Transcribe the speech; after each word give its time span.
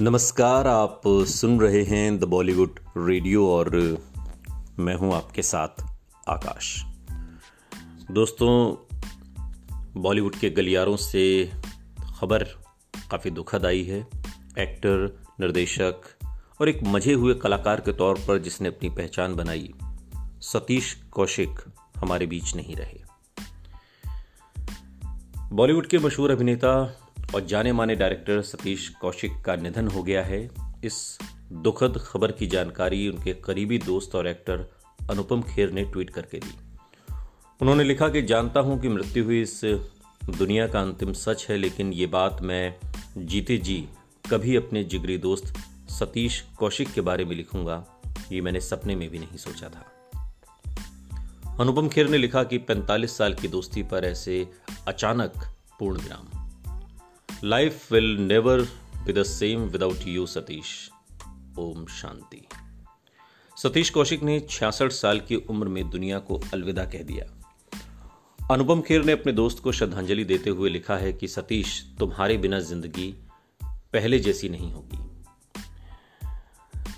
नमस्कार, 0.00 0.66
आप 0.66 1.00
सुन 1.06 1.60
रहे 1.60 1.82
हैं 1.82 2.18
द 2.18 2.24
बॉलीवुड 2.24 2.80
रेडियो 2.96 3.48
और 3.48 3.70
मैं 4.78 4.94
हूँ 4.94 5.14
आपके 5.14 5.42
साथ 5.42 5.68
आकाश। 6.28 6.84
दोस्तों, 8.10 8.76
बॉलीवुड 10.02 10.36
के 10.36 10.50
गलियारों 10.50 10.96
से 10.96 11.52
खबर 12.20 12.44
काफ़ी 13.10 13.30
दुखद 13.30 13.66
आई 13.66 13.82
है। 13.82 14.00
एक्टर, 14.58 15.20
निर्देशक 15.40 16.00
और 16.60 16.68
एक 16.68 16.80
मज़े 16.84 17.12
हुए 17.12 17.34
कलाकार 17.34 17.80
के 17.80 17.92
तौर 17.92 18.14
पर 18.14 18.38
जिसने 18.38 18.68
अपनी 18.68 18.90
पहचान 18.90 19.34
बनाई, 19.34 19.74
सतीश 20.40 21.02
कौशिक 21.10 21.60
हमारे 21.96 22.26
बीच 22.26 22.56
नहीं 22.56 22.76
रहे। 22.76 23.00
बॉलीवुड 25.52 25.86
के 25.86 25.98
मशहूर 25.98 26.30
अभिनेता 26.30 26.98
और 27.34 27.44
जाने 27.46 27.72
माने 27.72 27.94
डायरेक्टर 27.94 28.42
सतीश 28.42 28.88
कौशिक 28.88 29.32
का 29.44 29.56
निधन 29.56 29.88
हो 29.88 30.02
गया 30.02 30.24
है। 30.24 30.50
इस 30.84 31.18
दुखद 31.52 31.98
खबर 31.98 32.32
की 32.32 32.46
जानकारी 32.46 33.08
उनके 33.08 33.32
करीबी 33.32 33.78
दोस्त 33.78 34.14
और 34.14 34.26
एक्टर 34.26 34.72
अनुपम 35.10 35.42
खेर 35.42 35.70
ने 35.70 35.84
ट्वीट 35.84 36.10
करके 36.10 36.38
दी। 36.38 36.54
उन्होंने 37.60 37.84
लिखा 37.84 38.08
कि 38.08 38.22
जानता 38.22 38.60
हूँ 38.60 38.80
कि 38.80 38.88
मृत्यु 38.88 39.24
हुई 39.24 39.42
इस 39.42 39.60
दुनिया 40.38 40.68
का 40.68 40.80
अंतिम 40.80 41.12
सच 41.12 41.46
है, 41.50 41.56
लेकिन 41.56 41.92
ये 41.92 42.06
बात 42.06 42.42
मैं 42.42 42.76
जीते 43.18 43.58
जी 43.58 43.88
कभी 44.30 44.56
अपने 44.56 44.84
जिगरी 44.84 45.18
दोस्त 45.18 45.54
सतीश 45.90 46.44
कौशिक 46.58 46.92
के 46.92 47.00
बारे 47.00 47.24
में 47.24 47.36
लिखूँगा। 47.36 47.84
ये 48.32 48.40
मैंने 48.40 48.60
सपने 48.60 48.96
में 48.96 49.10
भी 49.10 49.18
नहीं 49.18 49.36
सोचा 49.36 49.68
था। 49.68 49.88
अनुपम 51.60 51.88
खेर 51.88 52.08
ने 52.08 52.18
लिखा 52.18 52.44
कि 52.44 52.58
45 52.58 53.18
साल 53.18 53.34
की 53.34 53.48
दोस्ती 53.48 53.82
पर 53.82 54.04
ऐसे 54.04 54.48
अचानक 54.88 55.32
पूर्ण 55.78 56.00
विराम। 56.00 56.41
Life 57.44 57.92
will 57.92 58.16
never 58.16 58.60
be 59.06 59.12
the 59.12 59.22
same 59.22 59.60
without 59.60 59.96
you 60.06 60.26
Satish 60.26 60.90
ओम 61.58 61.86
शांति। 61.86 62.46
सतीश 63.62 63.90
कौशिक 63.90 64.22
ने 64.22 64.40
छियासठ 64.40 64.92
साल 64.92 65.20
की 65.20 65.36
उम्र 65.36 65.68
में 65.68 65.90
दुनिया 65.90 66.18
को 66.18 66.40
अलविदा 66.54 66.84
कह 66.84 67.02
दिया। 67.02 67.42
अनुपम 68.50 68.80
खेर 68.80 69.04
ने 69.04 69.12
अपने 69.12 69.32
दोस्त 69.32 69.58
को 69.58 69.72
श्रद्धांजलि 69.72 70.24
देते 70.24 70.50
हुए 70.50 70.70
लिखा 70.70 70.96
है 70.96 71.12
कि, 71.12 71.28
सतीश, 71.28 71.86
तुम्हारे 71.98 72.36
बिना 72.36 72.60
ज़िंदगी 72.60 73.14
पहले 73.64 74.18
जैसी 74.18 74.48
नहीं 74.48 74.72
होगी। 74.72 74.98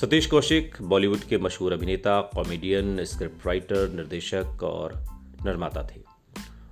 सतीश 0.00 0.26
कौशिक, 0.26 0.76
बॉलीवुड 0.82 1.20
के 1.20 1.38
मशहूर 1.38 1.72
अभिनेता, 1.72 2.20
कॉमेडियन 2.20 3.04
स्क्रिप्ट 3.04 3.46
राइटर 3.46 3.90
निर्देशक 3.90 4.62
और 4.62 5.04
निर्माता 5.44 5.82
थे। 5.82 6.00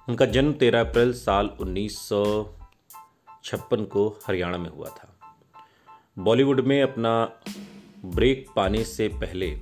उनका 0.08 0.26
जन्म 0.26 0.52
13 0.52 0.80
अप्रैल 0.80 1.12
साल 1.12 1.46
उन्नीस 1.46 1.98
सौ 1.98 2.54
छप्पन 3.48 3.84
को 3.84 4.20
हरियाणा 4.26 4.58
में 4.58 4.70
हुआ 4.70 4.88
था। 4.88 5.18
बॉलीवुड 6.18 6.60
में 6.60 6.82
अपना 6.82 7.32
ब्रेक 8.04 8.46
पाने 8.56 8.84
से 8.84 9.08
पहले 9.08 9.60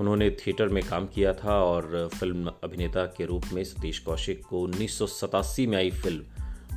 उन्होंने 0.00 0.30
थिएटर 0.30 0.68
में 0.68 0.84
काम 0.84 1.06
किया 1.06 1.34
था 1.34 1.64
और 1.64 2.10
फ़िल्म 2.20 2.52
अभिनेता 2.64 3.06
के 3.06 3.24
रूप 3.24 3.42
में 3.52 3.64
सतीश 3.64 3.98
कौशिक 3.98 4.46
को 4.46 4.60
उन्नीस 4.60 4.98
सौ 4.98 5.06
सतासी 5.06 5.66
में 5.66 5.76
आई 5.76 5.90
फ़िल्म 5.90 6.24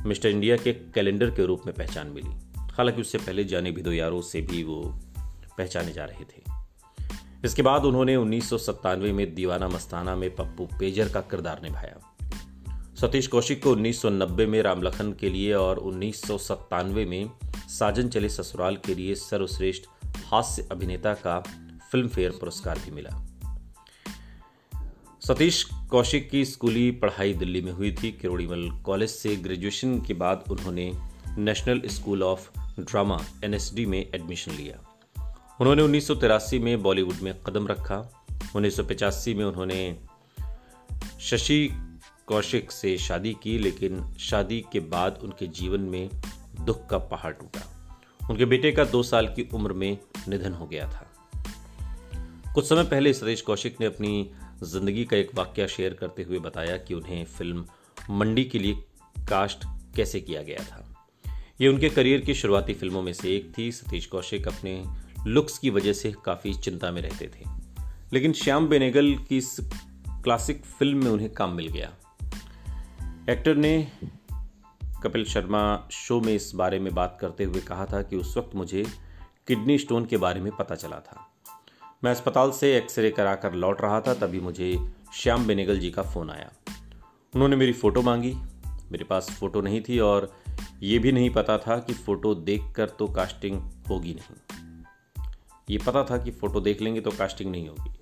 मिस्टर 0.08 0.28
इंडिया 0.28 0.56
के 0.56 0.72
कैलेंडर 0.72 1.30
के 1.30 1.46
रूप 1.46 1.62
में 1.66 1.74
पहचान 1.74 2.06
मिली। 2.06 2.30
हालाँकि 2.56 3.00
उससे 3.00 3.18
पहले 3.18 3.44
जाने 3.44 3.70
भी 3.70 3.82
दो 3.82 3.92
यारों 3.92 4.20
से 4.20 4.40
भी 4.40 4.62
वो 4.62 5.00
पहचाने 5.58 5.92
जा 5.92 6.04
रहे 6.04 6.24
थे। 6.24 6.42
इसके 7.44 7.62
बाद 7.62 7.84
उन्होंने 7.84 8.16
उन्नीस 8.16 8.50
सौ 8.50 8.58
सत्तानवे 8.58 9.12
में 9.12 9.34
दीवाना 9.34 9.68
मस्ताना 9.68 10.16
में 10.16 10.36
पप्पू 10.36 10.66
पेजर 10.66 11.08
का 11.08 11.20
किरदार 11.20 11.62
निभाया। 11.62 12.15
सतीश 13.00 13.26
कौशिक 13.26 13.62
को 13.62 13.74
1990 13.74 14.46
में 14.46 14.62
रामलखन 14.62 15.12
के 15.12 15.30
लिए 15.30 15.54
और 15.54 15.78
उन्नीस 15.78 16.22
सौ 16.22 16.38
सत्तानवे 16.38 17.04
में 17.04 17.30
साजन 17.68 18.08
चले 18.08 18.28
ससुराल 18.28 18.76
के 18.76 18.94
लिए 18.94 19.14
सर्वश्रेष्ठ 19.14 19.84
हास्य 20.26 20.68
अभिनेता 20.72 21.14
का 21.14 21.40
फ़िल्म 21.92 22.08
फेयर 22.08 22.30
पुरस्कार 22.30 22.78
भी 22.78 22.90
मिला। 22.90 23.26
सतीश 25.20 25.64
कौशिक 25.90 26.30
की 26.30 26.44
स्कूली 26.44 26.90
पढ़ाई 26.90 27.34
दिल्ली 27.34 27.60
में 27.60 27.72
हुई 27.72 27.92
थी। 27.92 28.12
किरोड़ीमल 28.12 28.70
कॉलेज 28.70 29.10
से 29.10 29.36
ग्रेजुएशन 29.36 30.00
के 30.00 30.14
बाद 30.14 30.44
उन्होंने 30.50 30.92
national 31.38 31.82
school 31.86 32.22
of 32.22 32.50
drama 32.80 33.20
NSD 33.44 33.86
में 33.86 34.10
एडमिशन 34.14 34.52
लिया। 34.52 34.98
उन्होंने 35.60 35.82
उन्नीस 35.82 36.06
सौ 36.06 36.14
तिरासी 36.14 36.58
में 36.58 36.82
बॉलीवुड 36.82 37.16
में 37.22 37.42
कदम 37.42 37.66
रखा। 37.66 38.24
उन्नीस 38.56 38.76
सौ 38.76 38.82
पचासी 38.82 39.34
में 39.34 39.44
उन्होंने 39.44 39.98
शशि 41.20 41.85
कौशिक 42.26 42.72
से 42.72 42.98
शादी 42.98 43.36
की, 43.42 43.58
लेकिन 43.58 44.14
शादी 44.18 44.64
के 44.72 44.80
बाद 44.80 45.20
उनके 45.22 45.46
जीवन 45.46 45.80
में 45.80 46.10
दुख 46.60 46.86
का 46.86 46.98
पहाड़ 46.98 47.32
टूटा। 47.32 47.88
उनके 48.30 48.44
बेटे 48.44 48.72
का 48.72 48.84
दो 48.84 49.02
साल 49.02 49.26
की 49.26 49.48
उम्र 49.54 49.72
में 49.72 49.98
निधन 50.28 50.52
हो 50.52 50.66
गया 50.66 50.88
था। 50.88 51.12
कुछ 52.54 52.68
समय 52.68 52.84
पहले 52.84 53.12
सतीश 53.12 53.40
कौशिक 53.40 53.76
ने 53.80 53.86
अपनी 53.86 54.30
ज़िंदगी 54.62 55.04
का 55.04 55.16
एक 55.16 55.30
वाक्य 55.34 55.68
शेयर 55.68 55.94
करते 55.94 56.22
हुए 56.22 56.38
बताया 56.38 56.76
कि 56.76 56.94
उन्हें 56.94 57.24
फ़िल्म 57.24 57.66
मंडी 58.10 58.44
के 58.44 58.58
लिए 58.58 58.74
कास्ट 59.28 59.64
कैसे 59.96 60.20
किया 60.20 60.42
गया 60.42 60.64
था। 60.64 61.06
ये 61.60 61.68
उनके 61.68 61.88
करियर 61.88 62.20
की 62.20 62.34
शुरुआती 62.34 62.74
फ़िल्मों 62.74 63.02
में 63.02 63.12
से 63.12 63.36
एक 63.36 63.52
थी। 63.58 63.72
सतीश 63.72 64.06
कौशिक 64.06 64.48
अपने 64.48 64.84
लुक्स 65.26 65.58
की 65.58 65.70
वजह 65.70 65.92
से 65.92 66.14
काफ़ी 66.24 66.54
चिंता 66.54 66.90
में 66.90 67.02
रहते 67.02 67.26
थे। 67.26 67.44
लेकिन 68.12 68.32
श्याम 68.32 68.68
बेनेगल 68.68 69.14
की 69.28 69.36
इस 69.36 69.56
क्लासिक 70.06 70.64
फ़िल्म 70.64 71.04
में 71.04 71.10
उन्हें 71.10 71.30
काम 71.30 71.52
मिल 71.52 71.68
गया। 71.68 71.92
एक्टर 73.30 73.54
ने 73.54 73.92
कपिल 75.02 75.24
शर्मा 75.24 75.88
शो 75.92 76.20
में 76.20 76.34
इस 76.34 76.52
बारे 76.54 76.78
में 76.78 76.94
बात 76.94 77.18
करते 77.20 77.44
हुए 77.44 77.60
कहा 77.60 77.86
था 77.86 78.02
कि 78.02 78.16
उस 78.16 78.36
वक्त 78.36 78.54
मुझे 78.54 78.86
किडनी 79.46 79.78
स्टोन 79.78 80.04
के 80.04 80.16
बारे 80.16 80.40
में 80.40 80.56
पता 80.56 80.74
चला 80.74 80.98
था। 80.98 81.32
मैं 82.04 82.10
अस्पताल 82.10 82.50
से 82.50 82.76
एक्सरे 82.76 83.10
कराकर 83.10 83.54
लौट 83.54 83.80
रहा 83.80 84.00
था, 84.00 84.14
तभी 84.14 84.40
मुझे 84.40 84.92
श्याम 85.14 85.46
बेनेगल 85.46 85.78
जी 85.78 85.90
का 85.90 86.02
फ़ोन 86.02 86.30
आया। 86.30 86.52
उन्होंने 87.34 87.56
मेरी 87.56 87.72
फ़ोटो 87.72 88.02
मांगी। 88.02 88.34
मेरे 88.92 89.04
पास 89.04 89.30
फ़ोटो 89.30 89.60
नहीं 89.60 89.82
थी 89.88 89.98
और 89.98 90.36
ये 90.82 90.98
भी 90.98 91.12
नहीं 91.12 91.30
पता 91.30 91.58
था 91.58 91.78
कि 91.78 91.94
फ़ोटो 91.94 92.34
देखकर 92.34 92.88
तो 92.88 93.06
कास्टिंग 93.06 93.62
होगी 93.88 94.14
नहीं। 94.14 94.84
ये 95.70 95.78
पता 95.78 96.04
था 96.04 96.18
कि 96.18 96.30
फ़ोटो 96.30 96.60
देख 96.60 96.80
लेंगे 96.80 97.00
तो 97.00 97.10
कास्टिंग 97.10 97.50
नहीं 97.50 97.68
होगी। 97.68 97.92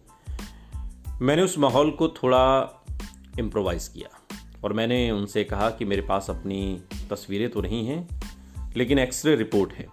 मैंने 1.24 1.42
उस 1.42 1.58
माहौल 1.58 1.90
को 1.90 2.08
थोड़ा 2.08 2.70
इम्प्रोवाइज़ 3.38 3.92
किया। 3.92 4.20
और 4.64 4.72
मैंने 4.72 5.10
उनसे 5.10 5.44
कहा 5.44 5.70
कि 5.70 5.84
मेरे 5.84 6.02
पास 6.02 6.30
अपनी 6.30 6.82
तस्वीरें 7.10 7.48
तो 7.50 7.60
नहीं 7.60 7.86
हैं, 7.86 8.20
लेकिन 8.76 8.98
एक्सरे 8.98 9.34
रिपोर्ट 9.36 9.72
है। 9.72 9.86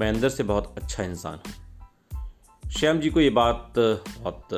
मैं 0.00 0.08
अंदर 0.08 0.28
से 0.28 0.42
बहुत 0.42 0.74
अच्छा 0.78 1.02
इंसान 1.02 1.38
हूँ। 1.46 2.70
श्याम 2.70 2.98
जी 3.00 3.10
को 3.10 3.20
ये 3.20 3.30
बात 3.30 3.74
बहुत 3.78 4.54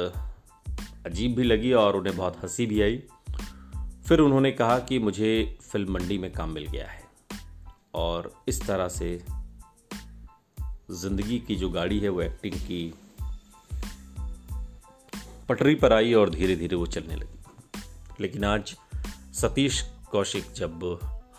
अजीब 1.06 1.36
भी 1.36 1.42
लगी 1.42 1.72
और 1.72 1.96
उन्हें 1.96 2.16
बहुत 2.16 2.36
हँसी 2.42 2.66
भी 2.66 2.80
आई। 2.82 2.96
फिर 4.08 4.20
उन्होंने 4.20 4.50
कहा 4.52 4.78
कि 4.78 4.98
मुझे 4.98 5.58
फ़िल्म 5.62 5.92
मंडी 5.92 6.18
में 6.18 6.30
काम 6.32 6.50
मिल 6.50 6.66
गया 6.66 6.86
है 6.86 7.02
और 7.94 8.32
इस 8.48 8.62
तरह 8.66 8.88
से 8.88 9.10
ज़िंदगी 10.90 11.38
की 11.38 11.56
जो 11.56 11.70
गाड़ी 11.70 11.98
है 11.98 12.08
वो 12.08 12.22
एक्टिंग 12.22 12.54
की 12.54 12.94
पटरी 15.48 15.74
पर 15.74 15.92
आई 15.92 16.14
और 16.14 16.30
धीरे 16.30 16.56
धीरे 16.56 16.76
वो 16.76 16.86
चलने 16.86 17.16
लगी। 17.16 17.82
लेकिन 18.20 18.44
आज 18.44 18.76
सतीश 19.40 19.80
कौशिक 20.10 20.52
जब 20.52 20.84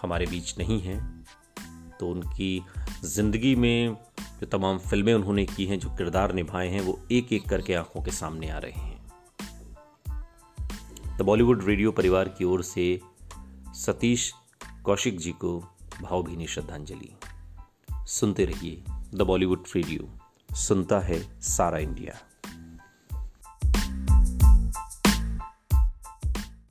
हमारे 0.02 0.26
बीच 0.26 0.58
नहीं 0.58 0.80
हैं 0.82 1.00
तो 2.00 2.10
उनकी 2.10 2.62
ज़िंदगी 3.04 3.56
में 3.56 3.98
जो 4.40 4.46
तमाम 4.48 4.78
फ़िल्में 4.80 5.14
उन्होंने 5.14 5.46
की 5.46 5.66
हैं, 5.66 5.80
जो 5.80 5.90
किरदार 5.90 6.34
निभाए 6.34 6.68
हैं, 6.68 6.82
वो 6.82 7.00
एक 7.12 7.34
एक 7.34 7.50
करके 7.50 7.74
आँखों 7.74 8.02
के 8.02 8.12
सामने 8.12 8.50
आ 8.50 8.58
रहे 8.58 8.72
हैं। 8.72 8.98
द 11.18 11.22
बॉलीवुड 11.22 11.64
रेडियो 11.64 11.92
परिवार 11.92 12.30
की 12.30 12.46
ओर 12.46 12.64
से 12.64 13.02
सतीश 13.76 14.32
कौशिक 14.84 15.20
जी 15.20 15.32
को 15.32 15.60
भावभीनी 16.02 16.48
श्रद्धांजलि। 16.48 17.12
सुनते 18.08 18.46
रहिए 18.46 18.84
द 19.16 19.22
बॉलीवुड 19.22 19.64
रेडियो 19.76 20.10
सुनता 20.56 21.00
है 21.00 21.42
सारा 21.42 21.78
इंडिया। 21.78 22.18